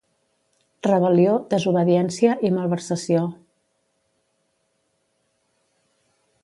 Rebel·lió, 0.87 1.33
desobediència 1.51 2.33
i 2.49 2.51
malversació. 2.57 3.21